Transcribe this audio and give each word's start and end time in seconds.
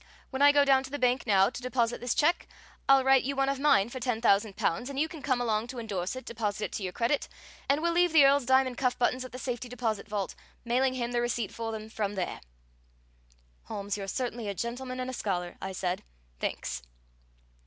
When 0.31 0.41
I 0.41 0.51
go 0.51 0.65
down 0.65 0.81
to 0.83 0.89
the 0.89 0.97
bank 0.97 1.27
now 1.27 1.51
to 1.51 1.61
deposit 1.61 2.01
this 2.01 2.15
check, 2.15 2.47
I'll 2.89 3.03
write 3.03 3.21
you 3.21 3.35
one 3.35 3.49
of 3.49 3.59
mine 3.59 3.89
for 3.89 3.99
ten 3.99 4.19
thousand 4.19 4.55
pounds, 4.55 4.89
and 4.89 4.99
you 4.99 5.07
can 5.07 5.21
come 5.21 5.39
along 5.39 5.67
to 5.67 5.77
endorse 5.79 6.15
it, 6.15 6.25
deposit 6.25 6.65
it 6.65 6.71
to 6.71 6.81
your 6.83 6.91
credit, 6.91 7.27
and 7.69 7.83
we'll 7.83 7.93
leave 7.93 8.11
the 8.11 8.25
Earl's 8.25 8.47
diamond 8.47 8.79
cuff 8.79 8.97
buttons 8.97 9.23
at 9.23 9.31
the 9.31 9.37
safety 9.37 9.69
deposit 9.69 10.07
vault, 10.07 10.33
mailing 10.65 10.95
him 10.95 11.11
the 11.11 11.21
receipt 11.21 11.51
for 11.51 11.71
them 11.71 11.87
from 11.87 12.15
there." 12.15 12.41
"Holmes, 13.65 13.95
you're 13.95 14.07
certainly 14.07 14.47
a 14.47 14.55
gentleman 14.55 14.99
and 14.99 15.11
a 15.11 15.13
scholar," 15.13 15.55
I 15.61 15.71
said. 15.71 16.01
"Thanks." 16.39 16.81